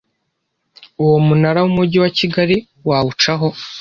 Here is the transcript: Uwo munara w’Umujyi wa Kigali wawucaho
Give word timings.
Uwo 1.03 1.17
munara 1.27 1.59
w’Umujyi 1.63 1.97
wa 2.03 2.11
Kigali 2.17 2.57
wawucaho 2.87 3.47